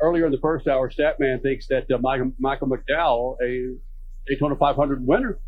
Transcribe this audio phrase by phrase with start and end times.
[0.00, 3.76] earlier in the first hour, Statman thinks that uh, Michael, Michael McDowell, a
[4.26, 5.38] Daytona 500 winner,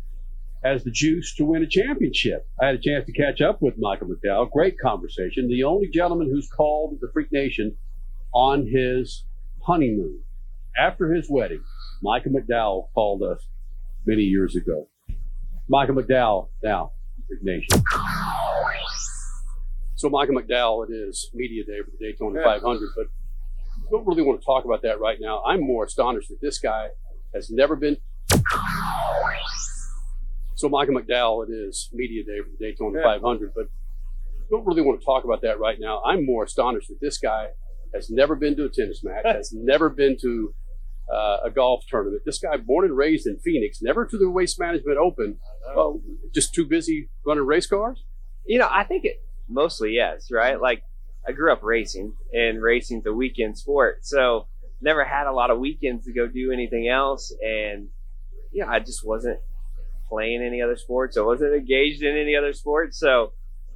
[0.63, 2.47] has the juice to win a championship.
[2.61, 4.49] I had a chance to catch up with Michael McDowell.
[4.51, 5.47] Great conversation.
[5.49, 7.75] The only gentleman who's called the Freak Nation
[8.33, 9.25] on his
[9.61, 10.21] honeymoon.
[10.79, 11.63] After his wedding,
[12.01, 13.45] Michael McDowell called us
[14.05, 14.87] many years ago.
[15.69, 16.91] Michael McDowell, now,
[17.27, 17.83] Freak Nation.
[19.95, 23.05] So Michael McDowell, it is media day for the Daytona 500, but
[23.91, 25.41] don't really want to talk about that right now.
[25.43, 26.89] I'm more astonished that this guy
[27.33, 27.97] has never been.
[30.55, 33.03] So Michael McDowell, it is media day for the Daytona Yeah.
[33.03, 33.65] 500, but
[34.49, 36.01] don't really want to talk about that right now.
[36.05, 37.47] I'm more astonished that this guy
[37.93, 40.53] has never been to a tennis match, has never been to
[41.13, 42.21] uh, a golf tournament.
[42.25, 45.37] This guy, born and raised in Phoenix, never to the Waste Management Open,
[45.75, 45.99] well,
[46.33, 48.03] just too busy running race cars.
[48.45, 49.17] You know, I think it
[49.49, 50.59] mostly yes, right?
[50.59, 50.83] Like
[51.27, 54.47] I grew up racing, and racing's a weekend sport, so
[54.81, 57.87] never had a lot of weekends to go do anything else, and
[58.51, 59.39] yeah, I just wasn't
[60.09, 61.17] playing any other sports.
[61.17, 63.33] I wasn't engaged in any other sports, so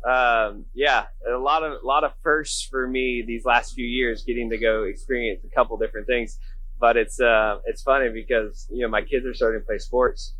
[0.07, 4.23] um, yeah, a lot of a lot of firsts for me these last few years,
[4.23, 6.39] getting to go experience a couple different things.
[6.79, 10.35] But it's uh, it's funny because you know my kids are starting to play sports,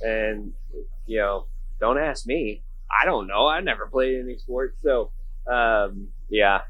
[0.00, 0.52] and
[1.06, 1.46] you know,
[1.80, 2.64] don't ask me.
[2.90, 3.46] I don't know.
[3.46, 5.12] I never played any sports, so
[5.50, 6.62] um, yeah.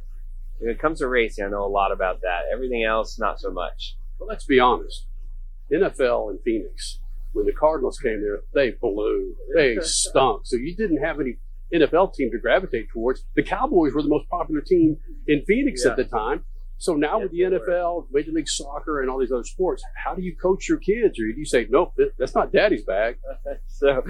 [0.59, 2.43] When it comes to racing, I know a lot about that.
[2.53, 3.97] Everything else, not so much.
[4.19, 5.07] Well, let's be honest.
[5.73, 7.01] NFL in Phoenix,
[7.33, 9.35] when the Cardinals came there, they blew.
[9.55, 10.43] They stunk.
[10.45, 11.39] So you didn't have any
[11.73, 13.25] NFL team to gravitate towards.
[13.35, 16.45] The Cowboys were the most popular team in Phoenix at the time.
[16.79, 17.61] So now Yes, with the they were.
[17.61, 21.19] NFL, Major League Soccer, and all these other sports, how do you coach your kids?
[21.19, 23.19] Or do you say, nope, that's not daddy's bag?
[23.69, 24.03] so,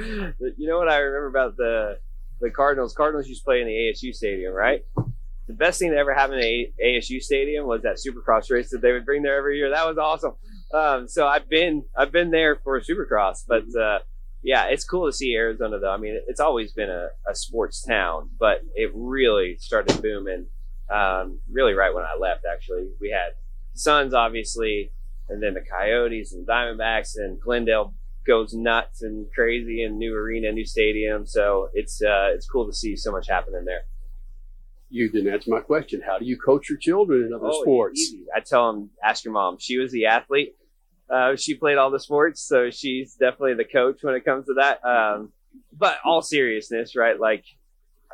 [0.57, 1.99] you know what I remember about the
[2.41, 2.95] the Cardinals?
[2.95, 4.85] Cardinals used to play in the ASU stadium, right?
[5.47, 8.71] The best thing that ever happened in the A- ASU stadium was that Supercross race
[8.71, 9.71] that they would bring there every year.
[9.71, 10.35] That was awesome.
[10.73, 14.01] Um, so I've been I've been there for Supercross, but uh,
[14.43, 15.91] yeah, it's cool to see Arizona though.
[15.93, 20.47] I mean, it's always been a, a sports town, but it really started booming
[20.91, 22.45] um, really right when I left.
[22.51, 23.33] Actually, we had
[23.75, 24.93] Suns obviously,
[25.29, 27.95] and then the Coyotes and Diamondbacks and Glendale
[28.27, 31.27] goes nuts and crazy and new arena, new stadium.
[31.27, 33.83] So it's uh, it's cool to see so much happening there.
[34.95, 36.03] You didn't answer my question.
[36.07, 37.99] How do you coach your children in other Oh, sports?
[37.99, 38.27] easy.
[38.35, 39.57] I tell them, ask your mom.
[39.59, 40.55] She was the athlete.
[41.09, 44.55] Uh, she played all the sports, so she's definitely the coach when it comes to
[44.55, 44.85] that.
[44.85, 45.33] Um,
[45.73, 47.19] but all seriousness, right?
[47.19, 47.45] Like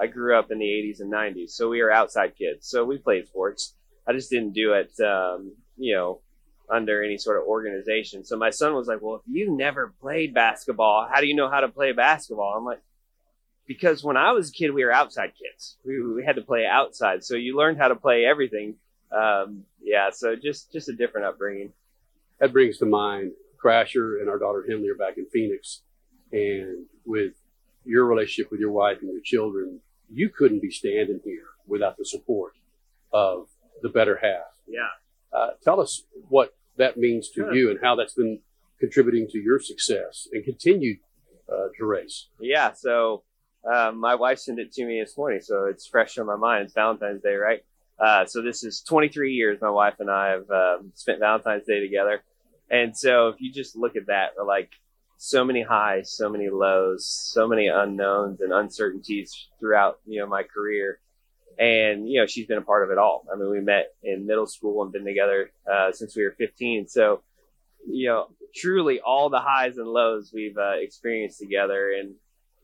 [0.00, 2.68] I grew up in the 80s and 90s, so we were outside kids.
[2.68, 3.74] So we played sports.
[4.06, 6.20] I just didn't do it, um, you know,
[6.70, 8.24] under any sort of organization.
[8.24, 11.50] So my son was like, "Well, if you never played basketball, how do you know
[11.50, 12.80] how to play basketball?" I'm like,
[13.68, 15.76] because when I was a kid, we were outside kids.
[15.84, 18.74] We, we had to play outside, so you learned how to play everything.
[19.12, 21.72] Um, yeah, so just just a different upbringing.
[22.40, 25.82] that brings to mind Crasher and our daughter Henley are back in Phoenix.
[26.32, 27.34] And with
[27.84, 29.80] your relationship with your wife and your children,
[30.10, 32.52] you couldn't be standing here without the support
[33.12, 33.46] of
[33.82, 34.52] the better half.
[34.66, 34.88] Yeah.
[35.32, 37.54] Uh, tell us what that means to Sure.
[37.54, 38.40] you and how that's been
[38.78, 40.98] contributing to your success and continued
[41.50, 42.28] uh, to race.
[42.40, 43.22] Yeah, so
[43.64, 46.64] um, my wife sent it to me this morning, so it's fresh on my mind.
[46.64, 47.60] It's Valentine's Day, right?
[47.98, 51.80] Uh, so this is 23 years my wife and I have um, spent Valentine's Day
[51.80, 52.22] together,
[52.70, 54.70] and so if you just look at that, we're like
[55.16, 60.44] so many highs, so many lows, so many unknowns and uncertainties throughout you know my
[60.44, 61.00] career,
[61.58, 63.26] and you know she's been a part of it all.
[63.32, 66.86] I mean, we met in middle school and been together uh, since we were 15,
[66.86, 67.22] so
[67.86, 72.14] you know truly all the highs and lows we've uh, experienced together, and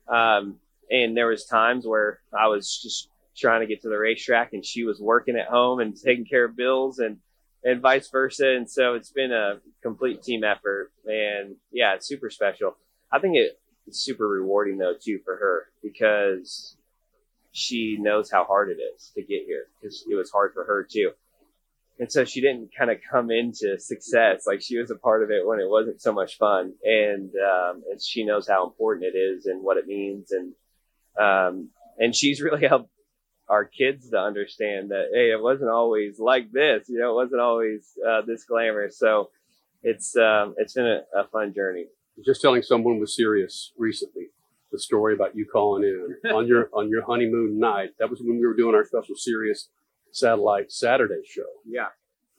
[0.09, 0.56] um,
[0.91, 4.65] and there was times where I was just trying to get to the racetrack and
[4.65, 7.19] she was working at home and taking care of bills and
[7.65, 8.55] and vice versa.
[8.55, 10.93] And so it's been a complete team effort.
[11.06, 12.77] And yeah, it's super special.
[13.11, 16.77] I think it, it's super rewarding though too for her because
[17.53, 20.87] she knows how hard it is to get here because it was hard for her
[20.89, 21.12] too.
[21.99, 25.30] And so she didn't kind of come into success like she was a part of
[25.30, 26.72] it when it wasn't so much fun.
[26.83, 30.33] And um, and she knows how important it is and what it means.
[30.33, 30.54] And
[31.19, 32.91] um, and she's really helped
[33.49, 36.89] our kids to understand that hey, it wasn't always like this.
[36.89, 38.99] You know, it wasn't always uh, this glamorous.
[38.99, 39.31] So
[39.83, 41.87] it's um, it's been a, a fun journey.
[42.25, 44.28] Just telling someone was serious recently
[44.75, 47.91] the story about you calling in on your on your honeymoon night.
[47.99, 49.71] That was when we were doing our special Sirius
[50.11, 51.47] satellite Saturday show.
[51.65, 51.89] Yeah.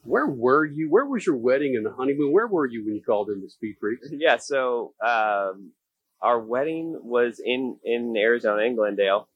[0.02, 0.88] Where were you?
[0.88, 2.32] Where was your wedding and the honeymoon?
[2.32, 4.08] Where were you when you called in to Speed Freaks?
[4.12, 4.36] Yeah.
[4.36, 5.72] So um,
[6.20, 9.28] our wedding was in in Arizona, in Glendale,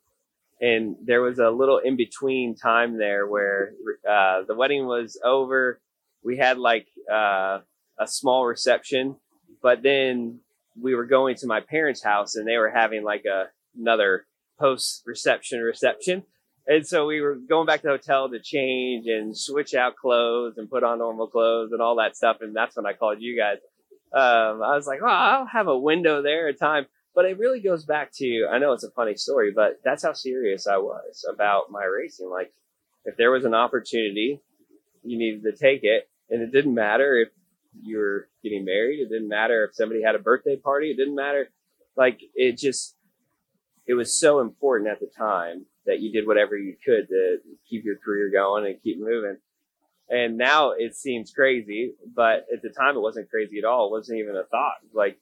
[0.61, 3.73] and there was a little in between time there where
[4.09, 5.81] uh, the wedding was over,
[6.23, 7.61] we had like uh,
[7.99, 9.17] a small reception,
[9.63, 10.41] but then
[10.81, 13.47] we were going to my parents' house and they were having like a
[13.79, 14.27] another
[14.59, 16.25] post reception reception.
[16.67, 20.59] And so we were going back to the hotel to change and switch out clothes
[20.59, 22.39] and put on normal clothes and all that stuff.
[22.43, 23.57] And that's when I called you guys.
[24.13, 26.87] Um, I was like, oh, I'll have a window there at time.
[27.15, 30.13] But it really goes back to, I know it's a funny story, but that's how
[30.13, 32.31] serious I was about my racing.
[32.31, 32.53] Like,
[33.05, 34.41] if there was an opportunity,
[35.03, 36.09] you needed to take it.
[36.29, 37.29] And it didn't matter if
[37.83, 39.01] you were getting married.
[39.01, 40.91] It didn't matter if somebody had a birthday party.
[40.91, 41.51] It didn't matter.
[41.97, 42.95] Like, it just,
[43.87, 47.85] it was so important at the time that you did whatever you could to keep
[47.85, 49.39] your career going and keep moving.
[50.11, 53.87] And now it seems crazy, but at the time it wasn't crazy at all.
[53.87, 54.79] It wasn't even a thought.
[54.93, 55.19] Like,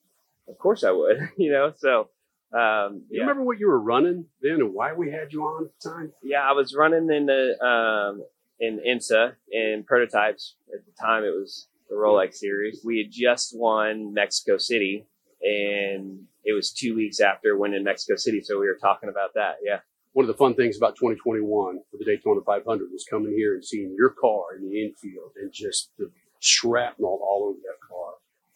[0.48, 1.72] of course I would, you know?
[1.76, 2.08] So,
[2.52, 3.20] um, You yeah.
[3.22, 6.12] remember what you were running then and why we had you on at the time?
[6.22, 8.24] Yeah, I was running in the, um,
[8.58, 10.56] in IMSA in prototypes.
[10.72, 12.80] At the time it was the Rolex series.
[12.82, 15.06] We had just won Mexico City
[15.42, 18.40] and it was two weeks after winning Mexico City.
[18.42, 19.56] So we were talking about that.
[19.62, 19.80] Yeah.
[20.18, 23.64] One of the fun things about 2021 for the Daytona 500 was coming here and
[23.64, 26.10] seeing your car in the infield and just the
[26.40, 28.14] shrapnel all over that car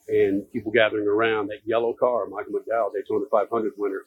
[0.08, 4.06] and people gathering around that yellow car, Michael McDowell, Daytona 500 winner.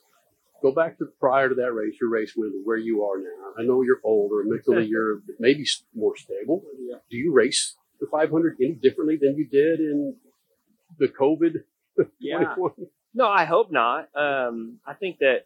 [0.62, 3.54] Go back to prior to that race, your race win to where you are now.
[3.58, 5.66] I know you're older, mentally you're maybe
[5.96, 6.62] more stable.
[7.10, 10.14] Do you race the 500 any differently than you did in
[11.00, 11.64] the COVID
[12.20, 12.54] Yeah.
[12.54, 12.72] 21?
[13.14, 14.10] No, I hope not.
[14.14, 15.46] Um, I think that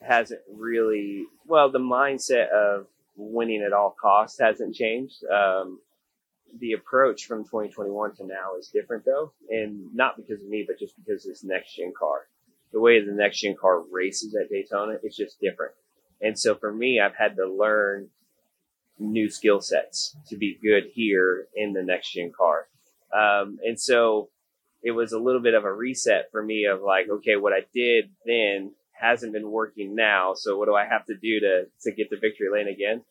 [0.00, 5.24] hasn't really, well, the mindset of winning at all costs hasn't changed.
[5.24, 5.80] Um,
[6.58, 9.32] the approach from 2021 to now is different though.
[9.50, 12.28] And not because of me, but just because this next gen car,
[12.72, 15.72] the way the next gen car races at Daytona, it's just different.
[16.20, 18.08] And so for me, I've had to learn
[18.98, 22.68] new skill sets to be good here in the next gen car.
[23.12, 24.30] Um, and so
[24.82, 27.66] it was a little bit of a reset for me of like, okay, what I
[27.74, 30.34] did then hasn't been working now.
[30.34, 33.02] So what do I have to do to, to get to victory lane again?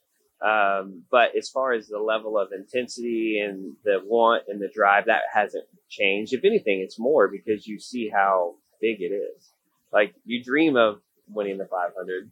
[0.42, 5.06] Um, but as far as the level of intensity and the want and the drive,
[5.06, 6.34] that hasn't changed.
[6.34, 9.52] If anything, it's more because you see how big it is.
[9.94, 11.00] Like you dream of
[11.30, 12.32] winning the 500,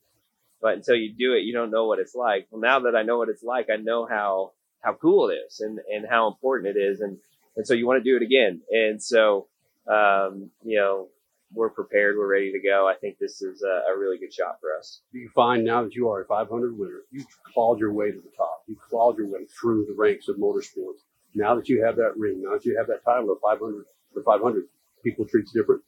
[0.62, 2.48] but until you do it, you don't know what it's like.
[2.52, 4.52] Well, now that I know what it's like, I know how,
[4.82, 7.00] how cool it is and, and how important it is.
[7.00, 7.18] And,
[7.56, 8.62] and so you want to do it again.
[8.70, 9.48] And so,
[9.88, 11.08] um, you know,
[11.54, 12.18] we're prepared.
[12.18, 12.88] We're ready to go.
[12.88, 15.02] I think this is a, a really good shot for us.
[15.12, 17.24] Do you find now that you are a 500 winner, you
[17.54, 18.64] clawed your way to the top.
[18.68, 21.02] You clawed your way through the ranks of motorsports.
[21.36, 24.24] Now that you have that ring, now that you have that title of 500 for
[24.24, 24.66] 500,
[25.04, 25.82] people treat you different.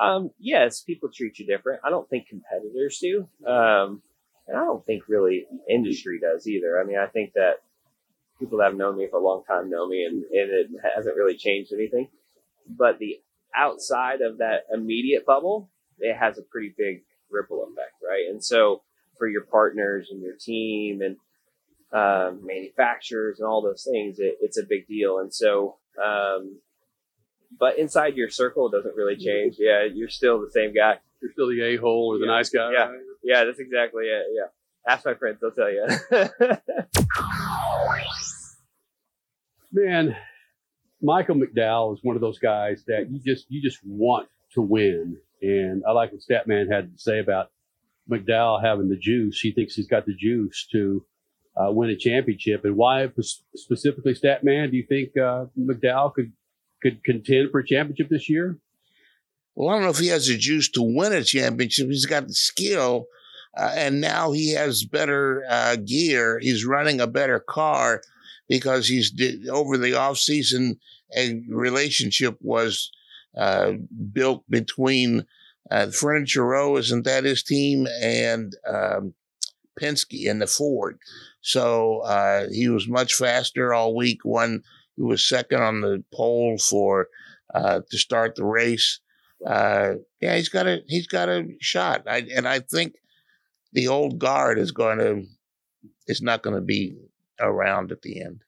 [0.00, 1.80] Um, yes, people treat you different.
[1.84, 3.28] I don't think competitors do.
[3.46, 4.02] Um,
[4.46, 6.80] and I don't think really industry does either.
[6.80, 7.62] I mean, I think that
[8.38, 11.16] people that have known me for a long time know me and, and it hasn't
[11.16, 12.08] really changed anything.
[12.68, 13.20] But the
[13.56, 18.24] outside of that immediate bubble, it has a pretty big ripple effect, right?
[18.30, 18.82] And so
[19.18, 21.16] for your partners and your team and
[21.92, 25.18] um, manufacturers and all those things, it, it's a big deal.
[25.18, 26.58] And so, um,
[27.58, 29.56] but inside your circle, it doesn't really change.
[29.58, 30.98] Yeah, you're still the same guy.
[31.22, 32.32] You're still the a hole or the Yeah.
[32.32, 32.72] nice guy.
[32.72, 32.90] Yeah.
[33.22, 34.26] Yeah, that's exactly it.
[34.34, 34.48] Yeah.
[34.92, 35.86] Ask my friends, they'll tell you.
[39.72, 40.16] Man,
[41.04, 45.18] Michael McDowell is one of those guys that you just you just want to win.
[45.42, 47.50] And I like what Statman had to say about
[48.10, 49.38] McDowell having the juice.
[49.38, 51.04] He thinks he's got the juice to
[51.56, 52.64] uh, win a championship.
[52.64, 53.06] And why
[53.54, 54.70] specifically Statman?
[54.70, 56.32] Do you think uh, McDowell could
[56.82, 58.58] could contend for a championship this year?
[59.54, 61.88] Well, I don't know if he has the juice to win a championship.
[61.88, 63.06] He's got the skill,
[63.56, 66.38] uh, and now he has better uh, gear.
[66.40, 68.00] He's running a better car
[68.48, 69.12] because he's
[69.50, 70.78] over the off season.
[71.16, 72.90] A relationship was
[73.36, 73.72] uh,
[74.12, 75.26] built between
[75.70, 79.14] uh, Furniture Row, isn't that his team, and um,
[79.80, 80.98] Penske and the Ford.
[81.40, 84.24] So uh, he was much faster all week.
[84.24, 84.62] One,
[84.96, 87.08] he was second on the pole for
[87.54, 89.00] uh, to start the race
[89.44, 92.04] uh, yeah, he's got a he's got a shot.
[92.08, 92.96] I, and I think
[93.72, 95.24] the old guard is going to
[96.06, 96.96] is not going to be
[97.40, 98.43] around at the end.